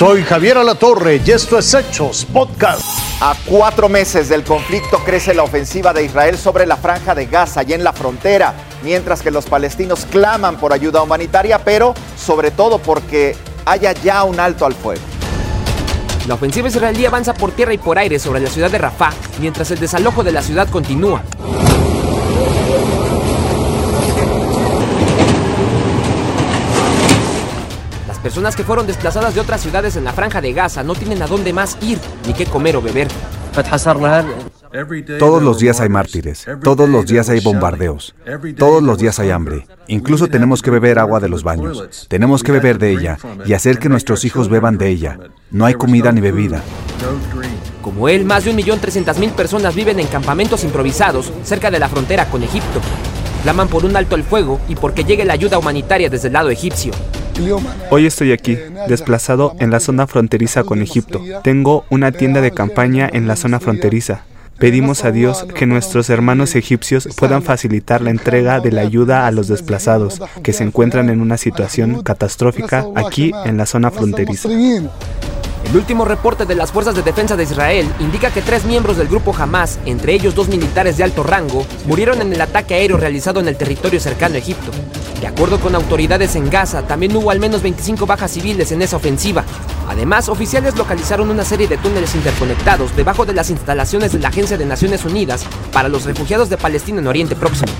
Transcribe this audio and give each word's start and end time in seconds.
Soy 0.00 0.22
Javier 0.22 0.56
Alatorre 0.56 1.20
y 1.22 1.30
esto 1.30 1.58
es 1.58 1.74
Hechos 1.74 2.24
Podcast. 2.24 2.80
A 3.20 3.34
cuatro 3.44 3.90
meses 3.90 4.30
del 4.30 4.44
conflicto 4.44 4.98
crece 5.04 5.34
la 5.34 5.42
ofensiva 5.42 5.92
de 5.92 6.02
Israel 6.02 6.38
sobre 6.38 6.64
la 6.64 6.78
franja 6.78 7.14
de 7.14 7.26
Gaza 7.26 7.64
y 7.64 7.74
en 7.74 7.84
la 7.84 7.92
frontera, 7.92 8.54
mientras 8.82 9.20
que 9.20 9.30
los 9.30 9.44
palestinos 9.44 10.06
claman 10.06 10.56
por 10.56 10.72
ayuda 10.72 11.02
humanitaria, 11.02 11.62
pero 11.62 11.92
sobre 12.16 12.50
todo 12.50 12.78
porque 12.78 13.36
haya 13.66 13.92
ya 13.92 14.24
un 14.24 14.40
alto 14.40 14.64
al 14.64 14.72
fuego. 14.72 15.02
La 16.26 16.32
ofensiva 16.32 16.68
israelí 16.68 17.04
avanza 17.04 17.34
por 17.34 17.52
tierra 17.52 17.74
y 17.74 17.78
por 17.78 17.98
aire 17.98 18.18
sobre 18.18 18.40
la 18.40 18.48
ciudad 18.48 18.70
de 18.70 18.78
Rafah, 18.78 19.12
mientras 19.38 19.70
el 19.70 19.80
desalojo 19.80 20.24
de 20.24 20.32
la 20.32 20.40
ciudad 20.40 20.66
continúa. 20.70 21.22
Personas 28.22 28.56
que 28.56 28.64
fueron 28.64 28.86
desplazadas 28.86 29.34
de 29.34 29.40
otras 29.40 29.60
ciudades 29.60 29.96
en 29.96 30.04
la 30.04 30.12
franja 30.12 30.40
de 30.40 30.52
Gaza 30.52 30.82
no 30.82 30.94
tienen 30.94 31.22
a 31.22 31.26
dónde 31.26 31.52
más 31.52 31.78
ir, 31.82 31.98
ni 32.26 32.32
qué 32.32 32.46
comer 32.46 32.76
o 32.76 32.82
beber. 32.82 33.08
Todos 35.18 35.42
los 35.42 35.58
días 35.58 35.80
hay 35.80 35.88
mártires, 35.88 36.46
todos 36.62 36.88
los 36.88 37.06
días 37.06 37.28
hay 37.28 37.40
bombardeos, 37.40 38.14
todos 38.56 38.82
los 38.82 38.98
días 38.98 39.18
hay 39.18 39.30
hambre. 39.30 39.66
Incluso 39.88 40.28
tenemos 40.28 40.62
que 40.62 40.70
beber 40.70 41.00
agua 41.00 41.18
de 41.18 41.28
los 41.28 41.42
baños, 41.42 42.06
tenemos 42.08 42.44
que 42.44 42.52
beber 42.52 42.78
de 42.78 42.92
ella 42.92 43.18
y 43.44 43.54
hacer 43.54 43.78
que 43.78 43.88
nuestros 43.88 44.24
hijos 44.24 44.48
beban 44.48 44.78
de 44.78 44.88
ella. 44.88 45.18
No 45.50 45.66
hay 45.66 45.74
comida 45.74 46.12
ni 46.12 46.20
bebida. 46.20 46.62
Como 47.82 48.08
él, 48.08 48.24
más 48.24 48.44
de 48.44 48.54
1.300.000 48.54 49.32
personas 49.32 49.74
viven 49.74 49.98
en 49.98 50.06
campamentos 50.06 50.62
improvisados 50.62 51.32
cerca 51.42 51.70
de 51.70 51.80
la 51.80 51.88
frontera 51.88 52.26
con 52.26 52.42
Egipto. 52.44 52.80
Claman 53.42 53.68
por 53.68 53.84
un 53.84 53.96
alto 53.96 54.14
el 54.14 54.22
fuego 54.22 54.60
y 54.68 54.76
porque 54.76 55.02
llegue 55.02 55.24
la 55.24 55.32
ayuda 55.32 55.58
humanitaria 55.58 56.10
desde 56.10 56.28
el 56.28 56.34
lado 56.34 56.50
egipcio. 56.50 56.92
Hoy 57.90 58.06
estoy 58.06 58.32
aquí, 58.32 58.58
desplazado 58.88 59.54
en 59.58 59.70
la 59.70 59.80
zona 59.80 60.06
fronteriza 60.06 60.64
con 60.64 60.82
Egipto. 60.82 61.22
Tengo 61.42 61.84
una 61.90 62.12
tienda 62.12 62.40
de 62.40 62.52
campaña 62.52 63.08
en 63.12 63.26
la 63.26 63.36
zona 63.36 63.60
fronteriza. 63.60 64.22
Pedimos 64.58 65.04
a 65.04 65.10
Dios 65.10 65.46
que 65.54 65.64
nuestros 65.66 66.10
hermanos 66.10 66.54
egipcios 66.54 67.08
puedan 67.16 67.42
facilitar 67.42 68.02
la 68.02 68.10
entrega 68.10 68.60
de 68.60 68.70
la 68.70 68.82
ayuda 68.82 69.26
a 69.26 69.30
los 69.30 69.48
desplazados 69.48 70.20
que 70.42 70.52
se 70.52 70.64
encuentran 70.64 71.08
en 71.08 71.22
una 71.22 71.38
situación 71.38 72.02
catastrófica 72.02 72.86
aquí 72.94 73.32
en 73.46 73.56
la 73.56 73.64
zona 73.64 73.90
fronteriza. 73.90 74.50
El 74.50 75.76
último 75.76 76.04
reporte 76.04 76.46
de 76.46 76.54
las 76.54 76.72
Fuerzas 76.72 76.94
de 76.94 77.02
Defensa 77.02 77.36
de 77.36 77.44
Israel 77.44 77.88
indica 78.00 78.30
que 78.30 78.42
tres 78.42 78.64
miembros 78.64 78.96
del 78.96 79.08
grupo 79.08 79.34
Hamas, 79.38 79.78
entre 79.86 80.12
ellos 80.12 80.34
dos 80.34 80.48
militares 80.48 80.96
de 80.96 81.04
alto 81.04 81.22
rango, 81.22 81.64
murieron 81.86 82.20
en 82.20 82.32
el 82.32 82.40
ataque 82.40 82.74
aéreo 82.74 82.96
realizado 82.96 83.40
en 83.40 83.48
el 83.48 83.56
territorio 83.56 84.00
cercano 84.00 84.34
a 84.34 84.38
Egipto. 84.38 84.72
De 85.20 85.26
acuerdo 85.26 85.60
con 85.60 85.74
autoridades 85.74 86.34
en 86.34 86.48
Gaza, 86.48 86.80
también 86.86 87.14
hubo 87.14 87.30
al 87.30 87.40
menos 87.40 87.60
25 87.60 88.06
bajas 88.06 88.30
civiles 88.30 88.72
en 88.72 88.80
esa 88.80 88.96
ofensiva. 88.96 89.44
Además, 89.86 90.30
oficiales 90.30 90.76
localizaron 90.76 91.28
una 91.28 91.44
serie 91.44 91.68
de 91.68 91.76
túneles 91.76 92.14
interconectados 92.14 92.96
debajo 92.96 93.26
de 93.26 93.34
las 93.34 93.50
instalaciones 93.50 94.12
de 94.12 94.18
la 94.18 94.28
Agencia 94.28 94.56
de 94.56 94.64
Naciones 94.64 95.04
Unidas 95.04 95.44
para 95.74 95.90
los 95.90 96.06
refugiados 96.06 96.48
de 96.48 96.56
Palestina 96.56 97.00
en 97.00 97.06
Oriente 97.06 97.36
Próximo. 97.36 97.70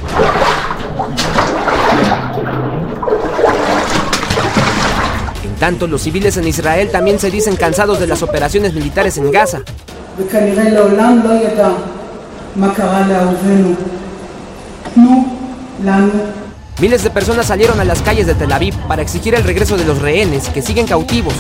En 5.43 5.55
tanto, 5.59 5.87
los 5.87 6.03
civiles 6.03 6.37
en 6.37 6.47
Israel 6.47 6.91
también 6.93 7.19
se 7.19 7.31
dicen 7.31 7.57
cansados 7.57 7.99
de 8.01 8.07
las 8.07 8.23
operaciones 8.23 8.75
militares 8.75 9.17
en 9.17 9.31
Gaza. 9.31 9.63
Miles 16.81 17.05
de 17.05 17.11
personas 17.11 17.45
salieron 17.45 17.79
a 17.79 17.85
las 17.85 18.01
calles 18.01 18.27
de 18.27 18.35
Tel 18.35 18.51
Aviv 18.51 18.75
para 18.89 19.03
exigir 19.03 19.35
el 19.35 19.45
regreso 19.45 19.77
de 19.77 19.85
los 19.85 20.01
rehenes 20.01 20.49
que 20.49 20.63
siguen 20.63 20.87
cautivos, 20.87 21.35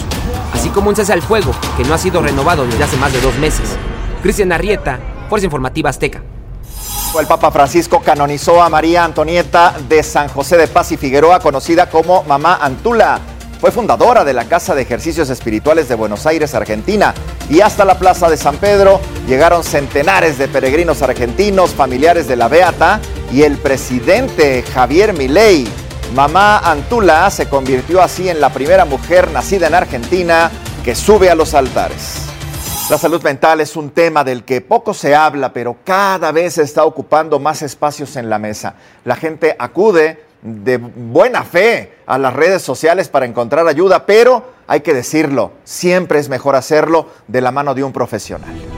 así 0.52 0.68
como 0.68 0.90
un 0.90 0.96
cese 0.96 1.14
al 1.14 1.22
fuego 1.22 1.52
que 1.78 1.84
no 1.84 1.94
ha 1.94 1.98
sido 1.98 2.20
renovado 2.20 2.66
desde 2.66 2.84
hace 2.84 2.98
más 2.98 3.10
de 3.10 3.22
dos 3.22 3.34
meses. 3.38 3.70
Cristian 4.22 4.52
Arrieta, 4.52 5.00
Fuerza 5.30 5.46
Informativa 5.46 5.88
Azteca. 5.88 6.20
El 7.18 7.26
Papa 7.26 7.50
Francisco 7.50 8.02
canonizó 8.04 8.62
a 8.62 8.68
María 8.68 9.02
Antonieta 9.02 9.74
de 9.88 10.02
San 10.02 10.28
José 10.28 10.58
de 10.58 10.68
Paz 10.68 10.92
y 10.92 10.98
Figueroa, 10.98 11.40
conocida 11.40 11.88
como 11.88 12.22
Mamá 12.24 12.58
Antula. 12.60 13.18
Fue 13.62 13.70
fundadora 13.70 14.24
de 14.24 14.34
la 14.34 14.44
Casa 14.44 14.74
de 14.74 14.82
Ejercicios 14.82 15.30
Espirituales 15.30 15.88
de 15.88 15.94
Buenos 15.94 16.26
Aires, 16.26 16.54
Argentina, 16.54 17.14
y 17.48 17.62
hasta 17.62 17.86
la 17.86 17.98
Plaza 17.98 18.28
de 18.28 18.36
San 18.36 18.56
Pedro 18.58 19.00
llegaron 19.26 19.64
centenares 19.64 20.36
de 20.36 20.48
peregrinos 20.48 21.00
argentinos, 21.00 21.70
familiares 21.70 22.28
de 22.28 22.36
la 22.36 22.48
Beata, 22.48 23.00
y 23.32 23.42
el 23.42 23.56
presidente 23.58 24.62
Javier 24.62 25.12
Milei. 25.12 25.66
Mamá 26.14 26.58
Antula 26.58 27.30
se 27.30 27.48
convirtió 27.48 28.02
así 28.02 28.28
en 28.28 28.40
la 28.40 28.50
primera 28.50 28.84
mujer 28.84 29.30
nacida 29.30 29.68
en 29.68 29.74
Argentina 29.74 30.50
que 30.84 30.94
sube 30.94 31.30
a 31.30 31.34
los 31.34 31.54
altares. 31.54 32.26
La 32.90 32.98
salud 32.98 33.22
mental 33.22 33.60
es 33.60 33.76
un 33.76 33.90
tema 33.90 34.24
del 34.24 34.42
que 34.42 34.60
poco 34.60 34.92
se 34.94 35.14
habla, 35.14 35.52
pero 35.52 35.76
cada 35.84 36.32
vez 36.32 36.58
está 36.58 36.84
ocupando 36.84 37.38
más 37.38 37.62
espacios 37.62 38.16
en 38.16 38.28
la 38.28 38.40
mesa. 38.40 38.74
La 39.04 39.14
gente 39.14 39.54
acude 39.56 40.24
de 40.42 40.78
buena 40.78 41.44
fe 41.44 41.98
a 42.06 42.18
las 42.18 42.32
redes 42.32 42.62
sociales 42.62 43.08
para 43.08 43.26
encontrar 43.26 43.68
ayuda, 43.68 44.06
pero 44.06 44.44
hay 44.66 44.80
que 44.80 44.94
decirlo, 44.94 45.52
siempre 45.62 46.18
es 46.18 46.28
mejor 46.28 46.56
hacerlo 46.56 47.06
de 47.28 47.40
la 47.40 47.52
mano 47.52 47.74
de 47.74 47.84
un 47.84 47.92
profesional. 47.92 48.69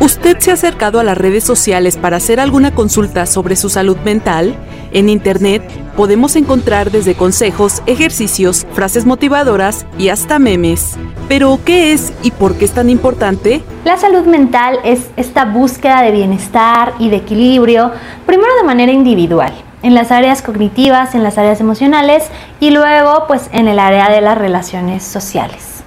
¿Usted 0.00 0.38
se 0.38 0.50
ha 0.50 0.54
acercado 0.54 0.98
a 0.98 1.04
las 1.04 1.18
redes 1.18 1.44
sociales 1.44 1.98
para 1.98 2.16
hacer 2.16 2.40
alguna 2.40 2.74
consulta 2.74 3.26
sobre 3.26 3.54
su 3.54 3.68
salud 3.68 3.98
mental? 3.98 4.54
En 4.92 5.10
Internet 5.10 5.62
podemos 5.94 6.36
encontrar 6.36 6.90
desde 6.90 7.14
consejos, 7.14 7.82
ejercicios, 7.84 8.66
frases 8.72 9.04
motivadoras 9.04 9.84
y 9.98 10.08
hasta 10.08 10.38
memes. 10.38 10.96
Pero, 11.28 11.60
¿qué 11.66 11.92
es 11.92 12.14
y 12.22 12.30
por 12.30 12.54
qué 12.56 12.64
es 12.64 12.72
tan 12.72 12.88
importante? 12.88 13.62
La 13.84 13.98
salud 13.98 14.24
mental 14.24 14.78
es 14.84 15.10
esta 15.18 15.44
búsqueda 15.44 16.00
de 16.00 16.12
bienestar 16.12 16.94
y 16.98 17.10
de 17.10 17.16
equilibrio, 17.16 17.92
primero 18.24 18.56
de 18.56 18.64
manera 18.64 18.92
individual, 18.92 19.52
en 19.82 19.92
las 19.92 20.10
áreas 20.12 20.40
cognitivas, 20.40 21.14
en 21.14 21.22
las 21.22 21.36
áreas 21.36 21.60
emocionales 21.60 22.24
y 22.58 22.70
luego 22.70 23.26
pues 23.28 23.50
en 23.52 23.68
el 23.68 23.78
área 23.78 24.08
de 24.08 24.22
las 24.22 24.38
relaciones 24.38 25.02
sociales. 25.02 25.79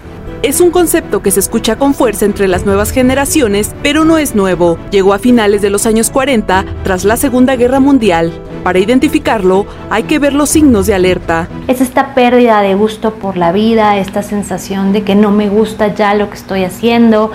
Es 0.43 0.59
un 0.59 0.71
concepto 0.71 1.21
que 1.21 1.31
se 1.31 1.39
escucha 1.39 1.77
con 1.77 1.93
fuerza 1.93 2.25
entre 2.25 2.49
las 2.49 2.65
nuevas 2.65 2.91
generaciones, 2.91 3.73
pero 3.81 4.03
no 4.03 4.17
es 4.17 4.35
nuevo. 4.35 4.77
Llegó 4.91 5.13
a 5.13 5.19
finales 5.19 5.61
de 5.61 5.69
los 5.69 5.85
años 5.85 6.09
40, 6.09 6.65
tras 6.83 7.05
la 7.05 7.15
Segunda 7.15 7.55
Guerra 7.55 7.79
Mundial. 7.79 8.33
Para 8.61 8.79
identificarlo, 8.79 9.65
hay 9.89 10.03
que 10.03 10.19
ver 10.19 10.33
los 10.33 10.49
signos 10.49 10.85
de 10.85 10.95
alerta. 10.95 11.47
Es 11.69 11.79
esta 11.79 12.13
pérdida 12.13 12.61
de 12.61 12.75
gusto 12.75 13.13
por 13.13 13.37
la 13.37 13.53
vida, 13.53 13.97
esta 13.97 14.21
sensación 14.21 14.91
de 14.91 15.03
que 15.03 15.15
no 15.15 15.31
me 15.31 15.47
gusta 15.47 15.95
ya 15.95 16.13
lo 16.13 16.29
que 16.29 16.35
estoy 16.35 16.65
haciendo 16.65 17.31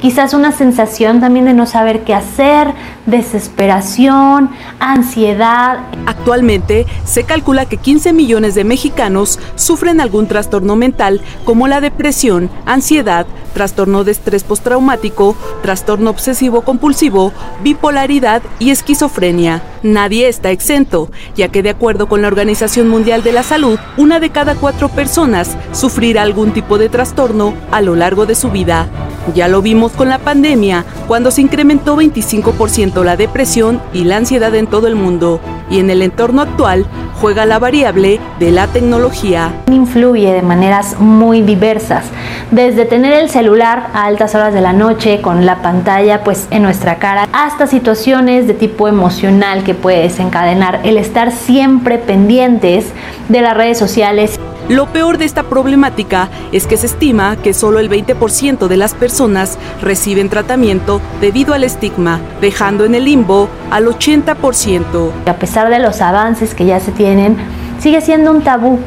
quizás 0.00 0.34
una 0.34 0.52
sensación 0.52 1.20
también 1.20 1.44
de 1.46 1.54
no 1.54 1.66
saber 1.66 2.04
qué 2.04 2.14
hacer, 2.14 2.72
desesperación, 3.06 4.50
ansiedad. 4.78 5.80
Actualmente 6.06 6.86
se 7.04 7.24
calcula 7.24 7.66
que 7.66 7.76
15 7.76 8.12
millones 8.12 8.54
de 8.54 8.64
mexicanos 8.64 9.38
sufren 9.54 10.00
algún 10.00 10.26
trastorno 10.28 10.76
mental 10.76 11.20
como 11.44 11.68
la 11.68 11.80
depresión, 11.80 12.50
ansiedad, 12.66 13.26
trastorno 13.54 14.04
de 14.04 14.12
estrés 14.12 14.44
postraumático, 14.44 15.34
trastorno 15.62 16.10
obsesivo 16.10 16.60
compulsivo, 16.60 17.32
bipolaridad 17.62 18.42
y 18.58 18.70
esquizofrenia. 18.70 19.62
Nadie 19.82 20.28
está 20.28 20.50
exento, 20.50 21.10
ya 21.34 21.48
que 21.48 21.62
de 21.62 21.70
acuerdo 21.70 22.08
con 22.08 22.20
la 22.20 22.28
Organización 22.28 22.88
Mundial 22.88 23.22
de 23.22 23.32
la 23.32 23.42
Salud, 23.42 23.78
una 23.96 24.20
de 24.20 24.30
cada 24.30 24.54
cuatro 24.54 24.90
personas 24.90 25.56
sufrirá 25.72 26.22
algún 26.22 26.52
tipo 26.52 26.76
de 26.76 26.90
trastorno 26.90 27.54
a 27.70 27.80
lo 27.80 27.96
largo 27.96 28.26
de 28.26 28.34
su 28.34 28.50
vida. 28.50 28.88
Ya 29.34 29.48
lo 29.48 29.62
vimos 29.62 29.92
con 29.92 30.10
la 30.10 30.18
pandemia, 30.18 30.84
cuando 31.08 31.30
se 31.30 31.40
incrementó 31.40 31.96
25% 31.96 33.02
la 33.04 33.16
depresión 33.16 33.80
y 33.94 34.04
la 34.04 34.18
ansiedad 34.18 34.54
en 34.54 34.66
todo 34.66 34.86
el 34.86 34.96
mundo. 34.96 35.40
Y 35.70 35.78
en 35.78 35.88
el 35.88 36.02
entorno 36.02 36.42
actual 36.42 36.86
juega 37.20 37.46
la 37.46 37.58
variable 37.58 38.20
de 38.38 38.50
la 38.50 38.66
tecnología. 38.66 39.52
Influye 39.70 40.32
de 40.32 40.42
maneras 40.42 40.98
muy 40.98 41.42
diversas, 41.42 42.06
desde 42.50 42.84
tener 42.84 43.12
el 43.12 43.30
celular 43.30 43.88
a 43.94 44.04
altas 44.04 44.34
horas 44.34 44.52
de 44.54 44.60
la 44.60 44.72
noche 44.72 45.20
con 45.20 45.46
la 45.46 45.62
pantalla 45.62 46.22
pues 46.24 46.46
en 46.50 46.62
nuestra 46.62 46.96
cara, 46.96 47.28
hasta 47.32 47.66
situaciones 47.66 48.46
de 48.46 48.54
tipo 48.54 48.88
emocional 48.88 49.64
que 49.64 49.74
puede 49.74 50.02
desencadenar 50.02 50.80
el 50.84 50.96
estar 50.96 51.32
siempre 51.32 51.98
pendientes 51.98 52.92
de 53.28 53.40
las 53.40 53.56
redes 53.56 53.78
sociales. 53.78 54.38
Lo 54.68 54.86
peor 54.86 55.18
de 55.18 55.26
esta 55.26 55.42
problemática 55.42 56.30
es 56.50 56.66
que 56.66 56.78
se 56.78 56.86
estima 56.86 57.36
que 57.36 57.52
solo 57.52 57.80
el 57.80 57.90
20% 57.90 58.66
de 58.66 58.76
las 58.78 58.94
personas 58.94 59.58
reciben 59.82 60.30
tratamiento 60.30 61.02
debido 61.20 61.52
al 61.52 61.64
estigma, 61.64 62.18
dejando 62.40 62.86
en 62.86 62.94
el 62.94 63.04
limbo 63.04 63.50
al 63.70 63.86
80%. 63.86 65.10
A 65.26 65.34
pesar 65.34 65.68
de 65.68 65.80
los 65.80 66.00
avances 66.00 66.54
que 66.54 66.64
ya 66.64 66.80
se 66.80 66.92
tienen, 66.92 67.36
sigue 67.78 68.00
siendo 68.00 68.30
un 68.30 68.40
tabú 68.40 68.78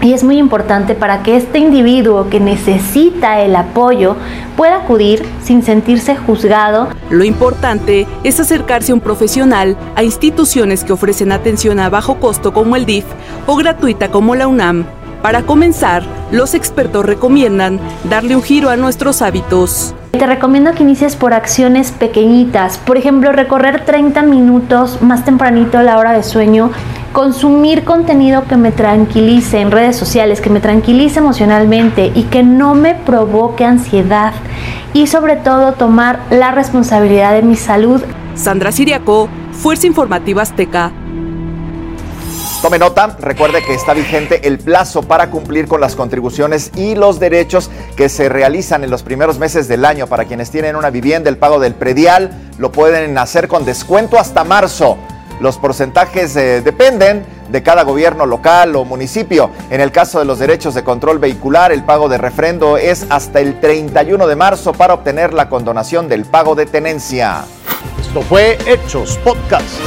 y 0.00 0.12
es 0.12 0.24
muy 0.24 0.38
importante 0.38 0.96
para 0.96 1.22
que 1.22 1.36
este 1.36 1.60
individuo 1.60 2.28
que 2.28 2.40
necesita 2.40 3.40
el 3.40 3.54
apoyo 3.54 4.16
pueda 4.56 4.78
acudir 4.78 5.24
sin 5.44 5.62
sentirse 5.62 6.16
juzgado. 6.16 6.88
Lo 7.10 7.22
importante 7.22 8.08
es 8.24 8.40
acercarse 8.40 8.90
a 8.90 8.96
un 8.96 9.00
profesional, 9.00 9.76
a 9.94 10.02
instituciones 10.02 10.82
que 10.82 10.92
ofrecen 10.92 11.30
atención 11.30 11.78
a 11.78 11.90
bajo 11.90 12.18
costo 12.18 12.52
como 12.52 12.74
el 12.74 12.86
DIF 12.86 13.04
o 13.46 13.54
gratuita 13.54 14.10
como 14.10 14.34
la 14.34 14.48
UNAM 14.48 14.84
Para 15.22 15.42
comenzar, 15.42 16.02
los 16.32 16.52
expertos 16.52 17.06
recomiendan 17.06 17.78
darle 18.10 18.34
un 18.34 18.42
giro 18.42 18.70
a 18.70 18.76
nuestros 18.76 19.22
hábitos. 19.22 19.94
Te 20.10 20.26
recomiendo 20.26 20.72
que 20.72 20.82
inicies 20.82 21.14
por 21.14 21.32
acciones 21.32 21.92
pequeñitas, 21.92 22.76
por 22.78 22.96
ejemplo, 22.96 23.30
recorrer 23.30 23.84
30 23.84 24.22
minutos 24.22 25.00
más 25.00 25.24
tempranito 25.24 25.78
a 25.78 25.84
la 25.84 25.98
hora 25.98 26.12
de 26.12 26.24
sueño, 26.24 26.72
consumir 27.12 27.84
contenido 27.84 28.44
que 28.48 28.56
me 28.56 28.72
tranquilice 28.72 29.60
en 29.60 29.70
redes 29.70 29.96
sociales, 29.96 30.40
que 30.40 30.50
me 30.50 30.60
tranquilice 30.60 31.20
emocionalmente 31.20 32.10
y 32.14 32.24
que 32.24 32.42
no 32.42 32.74
me 32.74 32.96
provoque 32.96 33.64
ansiedad 33.64 34.32
y 34.92 35.06
sobre 35.06 35.36
todo 35.36 35.72
tomar 35.72 36.18
la 36.30 36.50
responsabilidad 36.50 37.32
de 37.32 37.42
mi 37.42 37.54
salud. 37.54 38.02
Sandra 38.34 38.72
Siriaco, 38.72 39.28
Fuerza 39.52 39.86
Informativa 39.86 40.42
Azteca. 40.42 40.92
Tome 42.62 42.78
nota, 42.78 43.16
recuerde 43.18 43.64
que 43.64 43.74
está 43.74 43.92
vigente 43.92 44.46
el 44.46 44.56
plazo 44.56 45.02
para 45.02 45.30
cumplir 45.30 45.66
con 45.66 45.80
las 45.80 45.96
contribuciones 45.96 46.70
y 46.76 46.94
los 46.94 47.18
derechos 47.18 47.68
que 47.96 48.08
se 48.08 48.28
realizan 48.28 48.84
en 48.84 48.90
los 48.90 49.02
primeros 49.02 49.40
meses 49.40 49.66
del 49.66 49.84
año. 49.84 50.06
Para 50.06 50.26
quienes 50.26 50.52
tienen 50.52 50.76
una 50.76 50.90
vivienda, 50.90 51.28
el 51.28 51.38
pago 51.38 51.58
del 51.58 51.74
predial 51.74 52.30
lo 52.58 52.70
pueden 52.70 53.18
hacer 53.18 53.48
con 53.48 53.64
descuento 53.64 54.16
hasta 54.16 54.44
marzo. 54.44 54.96
Los 55.40 55.58
porcentajes 55.58 56.36
eh, 56.36 56.62
dependen 56.62 57.26
de 57.50 57.64
cada 57.64 57.82
gobierno 57.82 58.26
local 58.26 58.76
o 58.76 58.84
municipio. 58.84 59.50
En 59.68 59.80
el 59.80 59.90
caso 59.90 60.20
de 60.20 60.24
los 60.24 60.38
derechos 60.38 60.74
de 60.74 60.84
control 60.84 61.18
vehicular, 61.18 61.72
el 61.72 61.82
pago 61.82 62.08
de 62.08 62.18
refrendo 62.18 62.76
es 62.76 63.06
hasta 63.10 63.40
el 63.40 63.58
31 63.58 64.24
de 64.28 64.36
marzo 64.36 64.72
para 64.72 64.94
obtener 64.94 65.34
la 65.34 65.48
condonación 65.48 66.08
del 66.08 66.26
pago 66.26 66.54
de 66.54 66.66
tenencia. 66.66 67.44
Esto 68.00 68.22
fue 68.22 68.56
Hechos 68.68 69.18
Podcast. 69.24 69.80